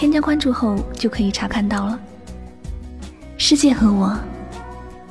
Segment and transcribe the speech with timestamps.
[0.00, 2.00] 添加关注后就可以查看到了。
[3.36, 4.18] 世界和我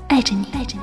[0.07, 0.81] 爱着你，爱着你。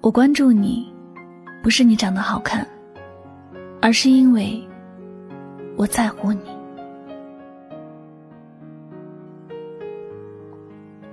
[0.00, 0.94] 我关注你，
[1.60, 2.64] 不是你长得好看。
[3.80, 4.64] 而是因为
[5.82, 6.38] 我在乎你。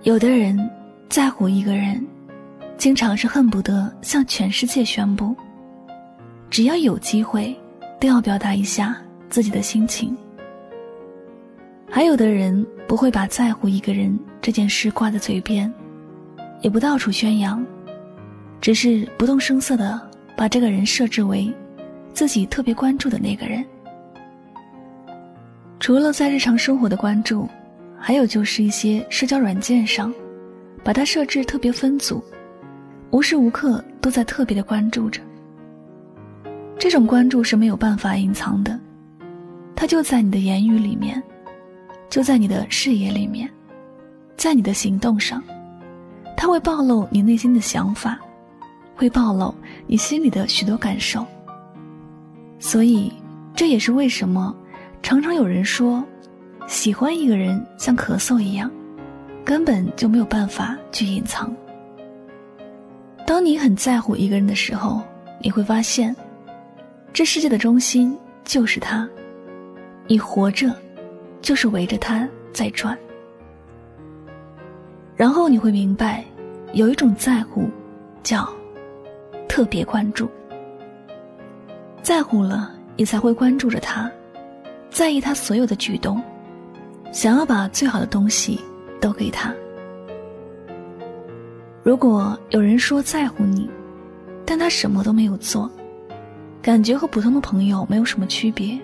[0.04, 0.70] 有的人
[1.10, 2.06] 在乎一个人，
[2.78, 5.36] 经常是恨不得向全世界宣布，
[6.52, 7.60] 只要有机会，
[8.00, 8.96] 都要表达一下
[9.28, 10.16] 自己的心情。
[11.90, 15.74] 还有的人不会把在乎一个人这件事挂在嘴边，
[16.62, 17.66] 也不到处宣扬，
[18.62, 20.00] 只是不动声色的
[20.38, 21.52] 把这个人设置为。
[22.12, 23.66] 自己特别关注的那个人，
[25.80, 27.48] 除了在日常生活的关注，
[27.98, 30.14] 还有就是一些社交软件上，
[30.84, 32.22] 把它设置特别分组，
[33.12, 35.22] 无时无刻都在特别的关注着。
[36.78, 38.78] 这种关注是没有办法隐藏的，
[39.76, 41.22] 它就在你的言语里面，
[42.10, 43.50] 就在你的视野里面，
[44.36, 45.42] 在你的行动上，
[46.36, 48.20] 它会暴露你内心的想法，
[48.96, 49.56] 会暴露
[49.88, 51.26] 你心里的许多感受。
[52.60, 53.12] 所以，
[53.56, 54.54] 这也是为什么
[55.02, 56.04] 常常有人说，
[56.68, 58.70] 喜欢一个人像咳嗽一样，
[59.44, 61.56] 根本就没有办法去隐藏。
[63.26, 65.02] 当你很在乎一个人的时候，
[65.42, 66.16] 你会发现，
[67.14, 69.08] 这世界的中心就是他，
[70.08, 70.74] 你活着
[71.42, 72.98] 就是围着他在转。
[75.16, 76.24] 然后你会明白，
[76.74, 77.70] 有一种在乎，
[78.24, 78.48] 叫
[79.48, 80.30] 特别关注。
[82.02, 84.10] 在乎了，你才会关注着他，
[85.00, 86.22] 在意他所有的举动，
[87.10, 88.60] 想要把最好的东西
[89.00, 89.56] 都给他。
[91.82, 93.70] 如果有人说在乎你，
[94.46, 95.72] 但他什么都没有做，
[96.62, 98.78] 感觉和普通的朋友没有什么区别，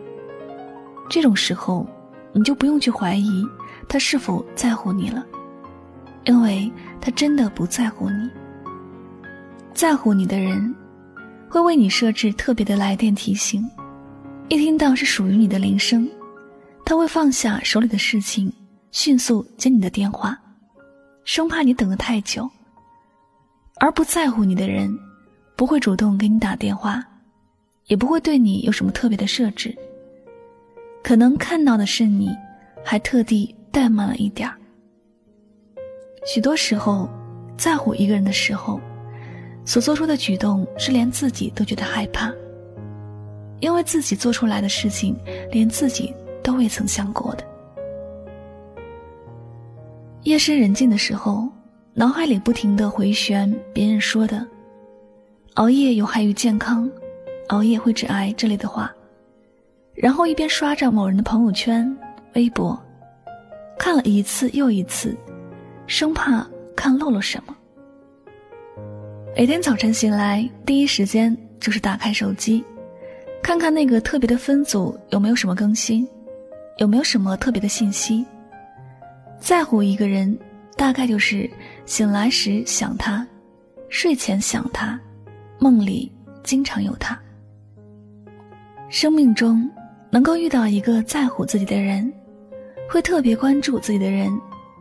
[1.09, 1.85] 这种时候，
[2.31, 3.45] 你就不用去怀疑
[3.85, 5.21] 他是否在乎你了，
[6.23, 6.71] 因为
[7.01, 8.29] 他真的不在乎你。
[9.73, 10.73] 在乎你的人。
[11.49, 13.69] 会为你设置特别的来电提醒，
[14.47, 16.07] 一听到是属于你的铃声，
[16.85, 18.51] 他会放下手里的事情，
[18.91, 20.38] 迅速接你的电话，
[21.23, 22.47] 生怕你等得太久。
[23.79, 24.95] 而不在乎你的人，
[25.55, 27.03] 不会主动给你打电话，
[27.88, 29.75] 也不会对你有什么特别的设置。
[31.03, 32.29] 可能看到的是你，
[32.84, 34.55] 还特地怠慢了一点儿。
[36.25, 37.09] 许多时候，
[37.57, 38.79] 在乎一个人的时候。
[39.67, 42.31] 所做出的举动是连自己都觉得害怕，
[43.65, 45.17] 因为自己做出来的事情
[45.51, 47.43] 连自己都未曾想过的。
[50.21, 51.49] 夜深人静的时候，
[51.91, 54.45] 脑海里不停的回旋别人说的
[55.55, 56.87] “熬夜有害于健康，
[57.47, 58.93] 熬夜会致癌”之类的话，
[59.95, 61.91] 然后一边刷着某人的朋友圈、
[62.35, 62.79] 微博，
[63.79, 65.17] 看了一次又一次，
[65.87, 67.55] 生怕看漏了什么。
[69.35, 72.63] 每天早晨醒来，第一时间就是打开手机，
[73.45, 76.07] 看看那个特别的分组有没有什么更新，
[76.79, 78.25] 有没有什么特别的信息。
[79.38, 80.35] 在乎一个人，
[80.75, 81.47] 大概就是
[81.85, 83.23] 醒来时想他，
[83.88, 85.00] 睡前想他，
[85.59, 86.11] 梦里
[86.41, 87.16] 经常有他。
[88.89, 89.69] 生命中
[90.09, 92.11] 能够遇到一个在乎自己的人，
[92.90, 94.35] 会特别关注自己的人，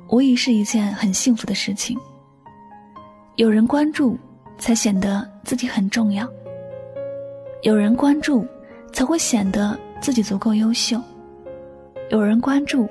[0.08, 1.98] 无疑是一件很幸福的事情。
[3.36, 4.18] 有人关注。
[4.56, 6.28] 才显得自己很重要。
[7.62, 8.46] 有人关注，
[8.94, 10.98] 才会显得自己足够优秀。
[12.10, 12.88] 有人关注，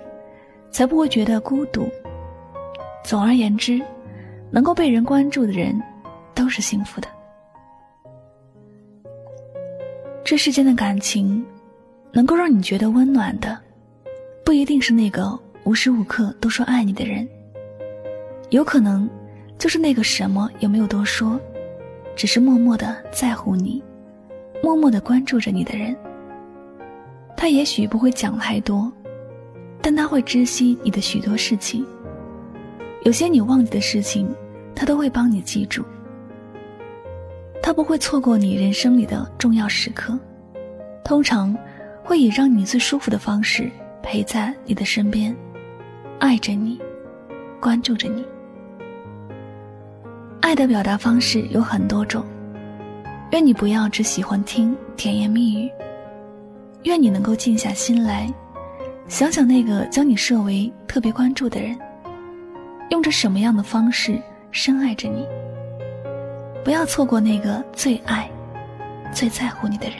[0.70, 1.88] 才不会觉得孤独。
[3.06, 3.82] 总而言之，
[4.52, 5.82] 能够被人关注的人，
[6.36, 7.08] 都是幸福的。
[10.26, 11.44] 这世间的感情，
[12.12, 13.58] 能够让你觉得温暖的，
[14.44, 17.26] 不一定是那个无时无刻都说爱你的人，
[18.50, 19.10] 有可能
[19.58, 21.40] 就是那个什么也没有多说。
[22.16, 23.82] 只是默默的在乎你，
[24.64, 25.94] 默默的关注着你的人。
[27.36, 28.90] 他也许不会讲太多，
[29.82, 31.86] 但他会知悉你的许多事情。
[33.04, 34.34] 有些你忘记的事情，
[34.74, 35.84] 他都会帮你记住。
[37.62, 40.18] 他不会错过你人生里的重要时刻，
[41.04, 41.54] 通常
[42.02, 43.70] 会以让你最舒服的方式
[44.02, 45.36] 陪在你的身边，
[46.20, 46.80] 爱着你，
[47.60, 48.24] 关注着你。
[50.40, 52.26] 爱的表达方式有很多种，
[53.34, 55.68] 愿你不要只喜欢听甜言蜜语，
[56.84, 58.32] 愿你能够静下心来，
[59.08, 61.76] 想想那个将你设为特别关注的人，
[62.92, 64.22] 用着什么样的方式
[64.52, 65.26] 深爱着你。
[66.64, 68.30] 不要错过那个最爱、
[69.12, 69.98] 最在乎你的人。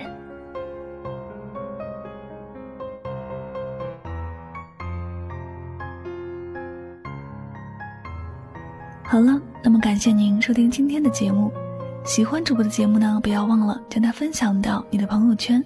[9.02, 11.52] 好了，那么感谢您收听今天的节目。
[12.06, 15.64] 喜欢主播的节目呢，不要忘了将它分享到你的朋友圈。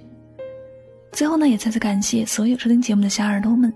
[1.11, 3.73] 最后呢，也再次感谢所有收听节目的小耳朵们。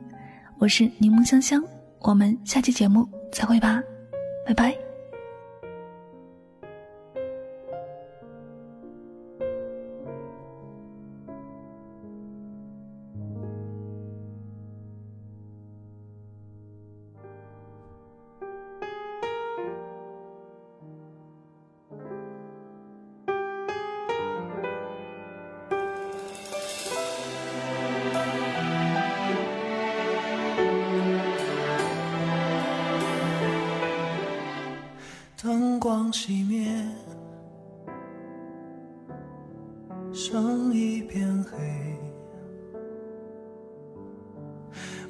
[0.60, 1.64] 我是柠檬香香，
[2.02, 3.82] 我们下期节目再会吧，
[4.46, 4.81] 拜拜。
[35.92, 36.66] 光熄灭，
[40.14, 41.58] 剩一片黑。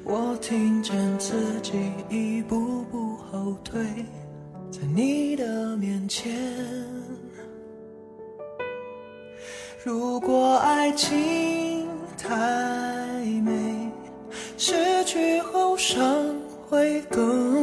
[0.02, 3.80] 我听见自己一步步后退，
[4.72, 6.32] 在你的面前。
[9.84, 11.86] 如果爱情
[12.18, 13.88] 太美，
[14.58, 16.02] 失去后伤
[16.68, 17.61] 会更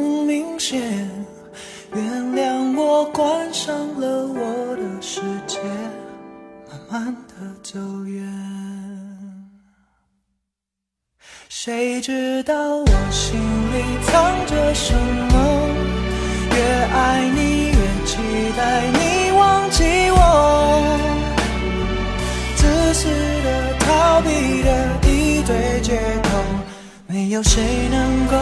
[3.12, 5.58] 关上了我的世界，
[6.68, 8.24] 慢慢的走远。
[11.48, 15.34] 谁知道我心里藏着什么？
[16.52, 16.62] 越
[16.92, 17.74] 爱你越
[18.06, 18.16] 期
[18.56, 20.18] 待你忘记我，
[22.56, 23.08] 自私
[23.44, 24.68] 的逃避的
[25.08, 26.28] 一堆借口，
[27.06, 28.36] 没有谁能够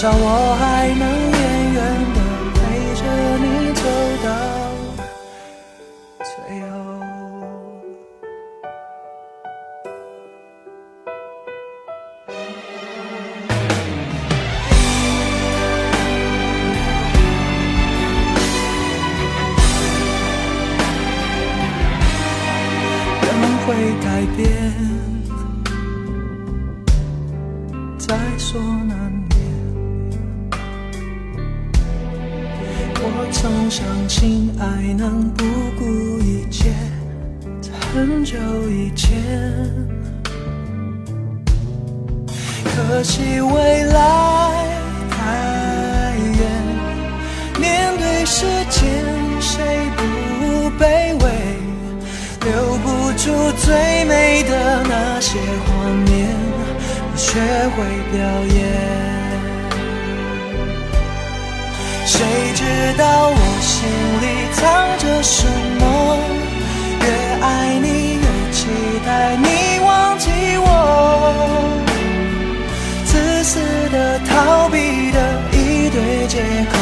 [0.00, 1.40] 至少我还能远
[1.74, 1.78] 远
[2.14, 2.18] 的
[2.54, 2.58] 陪
[2.96, 3.04] 着
[3.36, 3.44] 你
[3.74, 3.84] 走
[4.24, 4.28] 到
[6.24, 6.32] 最
[6.70, 6.72] 后。
[23.20, 23.28] 人
[23.66, 23.68] 会
[24.00, 24.40] 改变，
[27.98, 28.08] 在
[28.38, 28.58] 所
[28.88, 29.29] 难免。
[33.32, 35.44] 曾相信爱能不
[35.78, 35.84] 顾
[36.20, 36.70] 一切，
[37.60, 38.36] 在很久
[38.68, 39.18] 以前。
[42.64, 44.66] 可惜未来
[45.10, 46.40] 太远，
[47.58, 48.82] 面对时间，
[49.40, 50.02] 谁不
[50.82, 51.24] 卑微？
[52.42, 55.68] 留不住最美的那些画
[56.06, 56.34] 面，
[57.10, 58.18] 不学会表
[58.54, 59.09] 演。
[62.12, 62.26] 谁
[62.56, 62.64] 知
[62.98, 63.86] 道我心
[64.20, 65.46] 里藏着什
[65.78, 65.82] 么？
[67.00, 67.06] 越
[67.40, 67.86] 爱你
[68.16, 68.66] 越期
[69.06, 70.66] 待你忘记我，
[73.04, 73.60] 自私
[73.92, 75.18] 的逃避的
[75.52, 76.76] 一堆借口，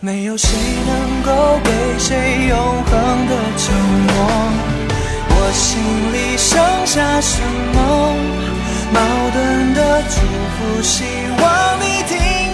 [0.00, 0.50] 没有谁
[0.88, 2.92] 能够给谁永恒
[3.28, 3.64] 的承
[4.08, 4.16] 诺。
[5.30, 5.68] 我心
[6.12, 7.40] 里剩下什
[7.74, 7.78] 么？
[8.92, 8.98] 矛
[9.32, 10.16] 盾的祝
[10.56, 11.04] 福，希
[11.40, 12.47] 望你听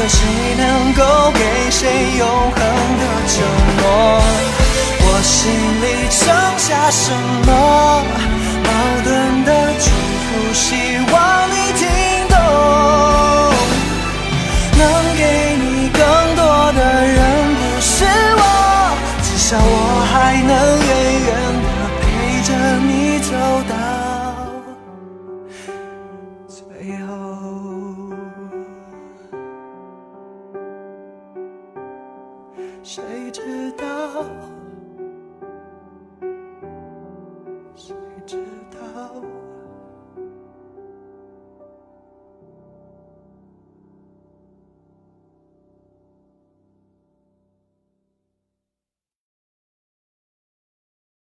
[0.00, 0.24] 有谁
[0.56, 3.36] 能够给谁永恒的承
[3.76, 3.84] 诺？
[5.02, 5.38] 我心
[5.82, 6.24] 里剩
[6.56, 7.12] 下什
[7.44, 7.48] 么
[8.64, 8.68] 矛
[9.04, 9.84] 盾的祝
[10.24, 10.28] 福？
[10.54, 10.64] 希
[10.96, 10.99] 望
[32.82, 34.24] 谁知道？